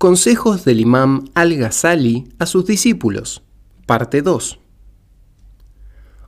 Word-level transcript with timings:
Consejos 0.00 0.64
del 0.64 0.80
imam 0.80 1.26
al-Ghazali 1.34 2.32
a 2.38 2.46
sus 2.46 2.64
discípulos, 2.64 3.42
parte 3.84 4.22
2. 4.22 4.58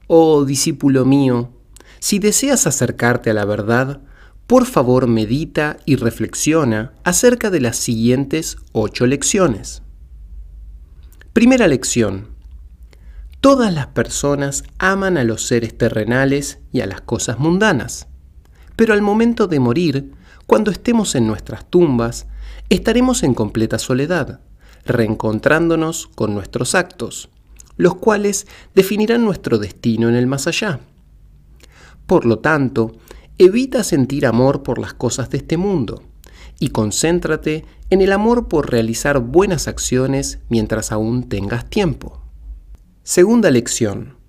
Oh 0.09 0.45
discípulo 0.45 1.07
mío, 1.07 1.55
si 1.99 2.19
deseas 2.19 2.67
acercarte 2.67 3.31
a 3.31 3.33
la 3.33 3.47
verdad, 3.47 4.03
por 4.47 4.67
favor 4.67 5.07
medita 5.07 5.79
y 5.87 5.97
reflexiona 5.97 6.93
acerca 7.03 7.49
de 7.49 7.63
las 7.63 7.79
siguientes 7.79 8.59
ocho 8.73 9.07
lecciones. 9.07 9.83
Primera 11.33 11.67
lección. 11.67 12.29
Todas 13.41 13.73
las 13.73 13.87
personas 13.87 14.65
aman 14.77 15.17
a 15.17 15.25
los 15.25 15.47
seres 15.47 15.79
terrenales 15.79 16.59
y 16.73 16.83
a 16.83 16.87
las 16.87 17.01
cosas 17.01 17.39
mundanas, 17.39 18.07
pero 18.77 18.93
al 18.93 19.01
momento 19.01 19.47
de 19.47 19.61
morir, 19.61 20.13
cuando 20.47 20.71
estemos 20.71 21.15
en 21.15 21.27
nuestras 21.27 21.71
tumbas, 21.71 22.27
estaremos 22.75 23.23
en 23.23 23.35
completa 23.35 23.79
soledad, 23.79 24.41
reencontrándonos 24.87 26.07
con 26.15 26.35
nuestros 26.35 26.75
actos, 26.75 27.29
los 27.77 27.97
cuales 27.97 28.47
definirán 28.75 29.25
nuestro 29.25 29.59
destino 29.59 30.09
en 30.09 30.15
el 30.15 30.27
más 30.27 30.47
allá. 30.47 30.81
Por 32.07 32.25
lo 32.25 32.39
tanto, 32.39 32.93
evita 33.37 33.85
sentir 33.85 34.25
amor 34.25 34.63
por 34.63 34.79
las 34.79 34.95
cosas 34.95 35.29
de 35.31 35.39
este 35.39 35.57
mundo 35.57 36.03
y 36.59 36.69
concéntrate 36.69 37.65
en 37.91 38.01
el 38.01 38.13
amor 38.13 38.49
por 38.49 38.71
realizar 38.71 39.19
buenas 39.19 39.69
acciones 39.69 40.39
mientras 40.49 40.93
aún 40.93 41.29
tengas 41.29 41.69
tiempo. 41.69 42.23
Segunda 43.03 43.51
lección. 43.51 44.22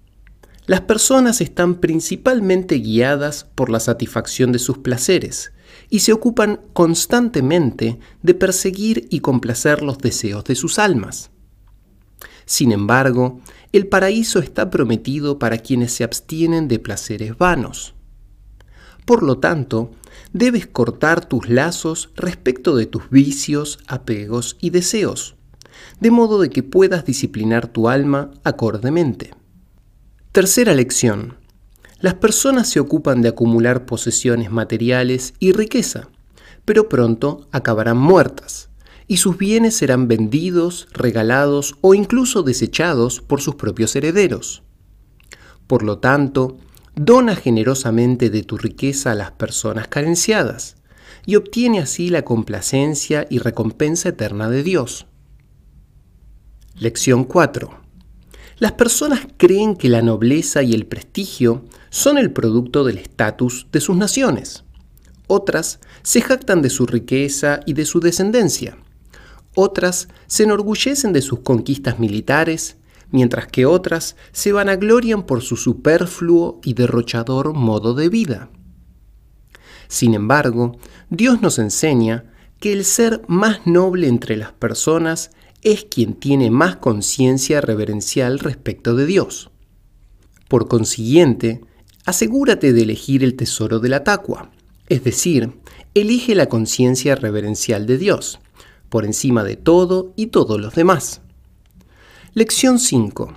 Las 0.66 0.81
personas 0.81 1.41
están 1.41 1.76
principalmente 1.76 2.76
guiadas 2.76 3.45
por 3.55 3.70
la 3.70 3.81
satisfacción 3.81 4.53
de 4.53 4.59
sus 4.59 4.77
placeres 4.77 5.52
y 5.89 6.00
se 6.00 6.14
ocupan 6.14 6.61
constantemente 6.72 8.00
de 8.22 8.33
perseguir 8.33 9.08
y 9.09 9.20
complacer 9.20 9.81
los 9.81 9.97
deseos 9.97 10.45
de 10.45 10.55
sus 10.55 10.80
almas. 10.80 11.31
Sin 12.45 12.72
embargo, 12.72 13.42
el 13.73 13.88
paraíso 13.88 14.39
está 14.39 14.70
prometido 14.70 15.38
para 15.38 15.58
quienes 15.58 15.92
se 15.92 16.05
abstienen 16.05 16.70
de 16.70 16.80
placeres 16.80 17.38
vanos. 17.38 17.94
Por 19.05 19.22
lo 19.22 19.39
tanto, 19.39 19.92
debes 20.31 20.66
cortar 20.66 21.25
tus 21.25 21.50
lazos 21.50 22.11
respecto 22.16 22.77
de 22.77 22.86
tus 22.86 23.09
vicios, 23.09 23.80
apegos 23.88 24.55
y 24.61 24.70
deseos, 24.70 25.36
de 26.00 26.09
modo 26.09 26.39
de 26.39 26.50
que 26.50 26.64
puedas 26.64 27.03
disciplinar 27.03 27.67
tu 27.67 27.89
alma 27.89 28.31
acordemente. 28.45 29.31
Tercera 30.34 30.73
lección. 30.73 31.38
Las 32.00 32.16
personas 32.16 32.67
se 32.67 32.80
ocupan 32.80 33.22
de 33.22 33.30
acumular 33.30 33.86
posesiones 33.86 34.50
materiales 34.50 35.36
y 35.38 35.52
riqueza, 35.52 36.09
pero 36.66 36.89
pronto 36.89 37.48
acabarán 37.52 37.98
muertas, 37.98 38.72
y 39.06 39.17
sus 39.17 39.38
bienes 39.38 39.76
serán 39.76 40.08
vendidos, 40.08 40.88
regalados 40.92 41.76
o 41.81 41.94
incluso 41.94 42.42
desechados 42.42 43.22
por 43.22 43.42
sus 43.42 43.54
propios 43.54 43.95
herederos. 43.95 44.64
Por 45.67 45.84
lo 45.84 46.00
tanto, 46.00 46.58
Dona 46.95 47.36
generosamente 47.36 48.31
de 48.31 48.42
tu 48.42 48.58
riqueza 48.58 49.11
a 49.11 49.16
las 49.16 49.34
personas 49.34 49.88
carenciadas 49.88 50.78
y 51.28 51.36
obtiene 51.36 51.80
así 51.80 52.09
la 52.09 52.23
complacencia 52.23 53.28
y 53.30 53.38
recompensa 53.38 54.09
eterna 54.09 54.50
de 54.50 54.64
Dios. 54.64 55.06
Lección 56.73 57.23
4. 57.23 57.83
Las 58.57 58.73
personas 58.73 59.27
creen 59.37 59.75
que 59.75 59.89
la 59.89 60.01
nobleza 60.01 60.63
y 60.63 60.73
el 60.73 60.85
prestigio 60.85 61.65
son 61.89 62.17
el 62.17 62.31
producto 62.31 62.83
del 62.83 62.97
estatus 62.97 63.67
de 63.71 63.81
sus 63.81 63.95
naciones. 63.95 64.63
Otras 65.27 65.79
se 66.03 66.21
jactan 66.21 66.61
de 66.61 66.69
su 66.69 66.85
riqueza 66.85 67.61
y 67.65 67.73
de 67.73 67.85
su 67.85 67.99
descendencia. 67.99 68.77
Otras 69.55 70.08
se 70.27 70.43
enorgullecen 70.43 71.13
de 71.13 71.21
sus 71.21 71.39
conquistas 71.39 71.99
militares 71.99 72.77
mientras 73.13 73.45
que 73.47 73.67
otras 73.67 74.15
se 74.31 74.52
vanaglorian 74.52 75.23
por 75.23 75.43
su 75.43 75.55
superfluo 75.55 76.59
y 76.63 76.73
derrochador 76.73 77.53
modo 77.53 77.93
de 77.93 78.09
vida. 78.09 78.49
Sin 79.87 80.15
embargo, 80.15 80.77
Dios 81.11 81.39
nos 81.39 81.59
enseña 81.59 82.25
que 82.59 82.73
el 82.73 82.83
ser 82.83 83.21
más 83.27 83.67
noble 83.67 84.08
entre 84.08 84.36
las 84.36 84.52
personas 84.52 85.30
es 85.63 85.85
quien 85.85 86.13
tiene 86.13 86.51
más 86.51 86.75
conciencia 86.75 87.61
reverencial 87.61 88.39
respecto 88.39 88.95
de 88.95 89.05
Dios. 89.05 89.49
Por 90.49 90.67
consiguiente, 90.67 91.61
asegúrate 92.05 92.73
de 92.73 92.81
elegir 92.83 93.23
el 93.23 93.35
tesoro 93.35 93.79
de 93.79 93.89
la 93.89 94.03
taqua, 94.03 94.51
es 94.89 95.03
decir, 95.03 95.53
elige 95.93 96.35
la 96.35 96.47
conciencia 96.47 97.15
reverencial 97.15 97.87
de 97.87 97.97
Dios, 97.97 98.39
por 98.89 99.05
encima 99.05 99.43
de 99.43 99.55
todo 99.55 100.13
y 100.15 100.27
todos 100.27 100.59
los 100.59 100.75
demás. 100.75 101.21
Lección 102.33 102.80
5. 102.80 103.33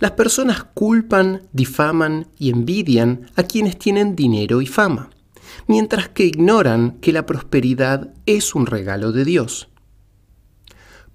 Las 0.00 0.10
personas 0.12 0.64
culpan, 0.74 1.42
difaman 1.52 2.26
y 2.38 2.50
envidian 2.50 3.30
a 3.36 3.44
quienes 3.44 3.78
tienen 3.78 4.16
dinero 4.16 4.60
y 4.60 4.66
fama, 4.66 5.10
mientras 5.68 6.08
que 6.08 6.24
ignoran 6.24 6.98
que 7.00 7.12
la 7.12 7.24
prosperidad 7.24 8.12
es 8.26 8.54
un 8.54 8.66
regalo 8.66 9.12
de 9.12 9.24
Dios. 9.24 9.68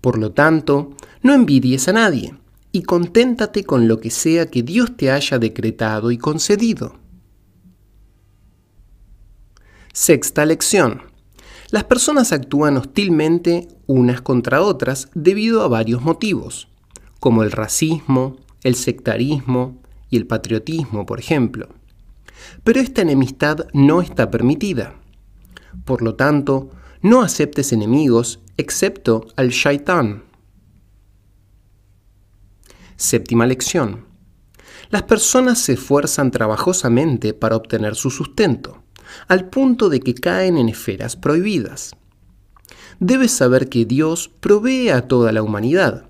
Por 0.01 0.17
lo 0.17 0.31
tanto, 0.31 0.95
no 1.21 1.33
envidies 1.33 1.87
a 1.87 1.93
nadie 1.93 2.35
y 2.71 2.83
conténtate 2.83 3.63
con 3.63 3.87
lo 3.87 3.99
que 3.99 4.09
sea 4.09 4.47
que 4.47 4.63
Dios 4.63 4.97
te 4.97 5.11
haya 5.11 5.39
decretado 5.39 6.11
y 6.11 6.17
concedido. 6.17 6.95
Sexta 9.93 10.45
lección. 10.45 11.03
Las 11.69 11.83
personas 11.85 12.31
actúan 12.33 12.77
hostilmente 12.77 13.67
unas 13.87 14.21
contra 14.21 14.61
otras 14.61 15.09
debido 15.13 15.61
a 15.61 15.67
varios 15.67 16.01
motivos 16.01 16.67
como 17.21 17.43
el 17.43 17.51
racismo, 17.51 18.37
el 18.63 18.73
sectarismo 18.73 19.79
y 20.09 20.17
el 20.17 20.25
patriotismo, 20.25 21.05
por 21.05 21.19
ejemplo. 21.19 21.69
Pero 22.63 22.81
esta 22.81 23.03
enemistad 23.03 23.67
no 23.73 24.01
está 24.01 24.31
permitida. 24.31 24.95
Por 25.85 26.01
lo 26.01 26.15
tanto, 26.15 26.71
no 27.03 27.21
aceptes 27.21 27.73
enemigos 27.73 28.39
excepto 28.61 29.27
al 29.35 29.49
shaitán. 29.49 30.23
Séptima 32.95 33.45
lección. 33.45 34.05
Las 34.89 35.03
personas 35.03 35.59
se 35.59 35.73
esfuerzan 35.73 36.31
trabajosamente 36.31 37.33
para 37.33 37.55
obtener 37.55 37.95
su 37.95 38.09
sustento, 38.09 38.83
al 39.27 39.49
punto 39.49 39.89
de 39.89 39.99
que 39.99 40.13
caen 40.13 40.57
en 40.57 40.69
esferas 40.69 41.15
prohibidas. 41.15 41.95
Debes 42.99 43.31
saber 43.31 43.69
que 43.69 43.85
Dios 43.85 44.29
provee 44.39 44.89
a 44.89 45.07
toda 45.07 45.31
la 45.31 45.41
humanidad, 45.41 46.09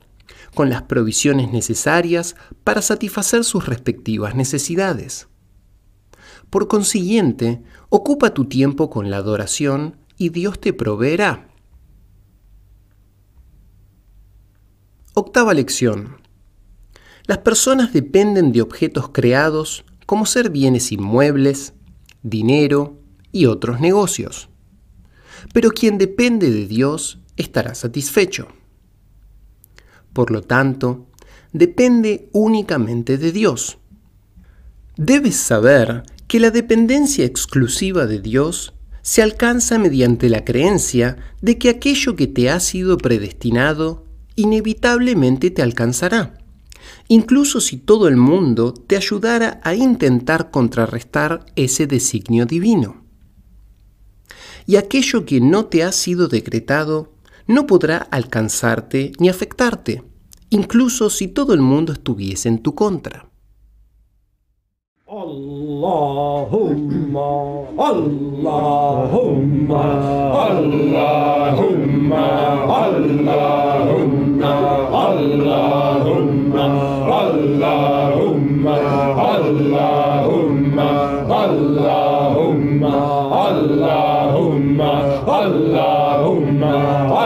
con 0.53 0.69
las 0.69 0.81
provisiones 0.83 1.51
necesarias 1.51 2.35
para 2.63 2.81
satisfacer 2.81 3.44
sus 3.44 3.66
respectivas 3.68 4.35
necesidades. 4.35 5.28
Por 6.50 6.68
consiguiente, 6.68 7.62
ocupa 7.89 8.33
tu 8.33 8.45
tiempo 8.45 8.89
con 8.89 9.09
la 9.09 9.18
adoración 9.18 9.97
y 10.18 10.29
Dios 10.29 10.59
te 10.59 10.73
proveerá. 10.73 11.50
Octava 15.23 15.53
lección. 15.53 16.17
Las 17.27 17.37
personas 17.37 17.93
dependen 17.93 18.51
de 18.51 18.63
objetos 18.63 19.09
creados 19.09 19.85
como 20.07 20.25
ser 20.25 20.49
bienes 20.49 20.91
inmuebles, 20.91 21.73
dinero 22.23 22.97
y 23.31 23.45
otros 23.45 23.79
negocios. 23.79 24.49
Pero 25.53 25.69
quien 25.69 25.99
depende 25.99 26.49
de 26.49 26.65
Dios 26.65 27.19
estará 27.37 27.75
satisfecho. 27.75 28.47
Por 30.11 30.31
lo 30.31 30.41
tanto, 30.41 31.05
depende 31.53 32.27
únicamente 32.31 33.19
de 33.19 33.31
Dios. 33.31 33.77
Debes 34.97 35.35
saber 35.35 36.01
que 36.27 36.39
la 36.39 36.49
dependencia 36.49 37.25
exclusiva 37.25 38.07
de 38.07 38.19
Dios 38.19 38.74
se 39.03 39.21
alcanza 39.21 39.77
mediante 39.77 40.29
la 40.29 40.44
creencia 40.44 41.17
de 41.44 41.59
que 41.59 41.69
aquello 41.69 42.15
que 42.15 42.25
te 42.25 42.50
ha 42.50 42.59
sido 42.59 42.97
predestinado 42.97 44.09
inevitablemente 44.36 45.51
te 45.51 45.62
alcanzará, 45.62 46.38
incluso 47.07 47.60
si 47.60 47.78
todo 47.78 48.07
el 48.07 48.18
mundo 48.18 48.74
te 48.74 48.95
ayudara 48.95 49.60
a 49.63 49.75
intentar 49.75 50.51
contrarrestar 50.51 51.45
ese 51.56 51.88
designio 51.88 52.45
divino. 52.45 53.04
Y 54.66 54.75
aquello 54.78 55.25
que 55.25 55.42
no 55.42 55.66
te 55.66 55.83
ha 55.83 55.92
sido 55.92 56.28
decretado 56.28 57.13
no 57.48 57.68
podrá 57.68 57.98
alcanzarte 57.98 59.12
ni 59.19 59.28
afectarte, 59.30 60.04
incluso 60.50 61.10
si 61.10 61.27
todo 61.27 61.54
el 61.54 61.62
mundo 61.62 61.94
estuviese 61.94 62.48
en 62.50 62.60
tu 62.60 62.75
contra. 62.75 63.31
Allahumma, 65.07 65.92
Allahumma, 67.77 68.72
Allahumma, 70.48 71.81
Allahumma, 83.51 84.92
Allahumma, 85.28 85.74
Allahumma, 85.92 86.74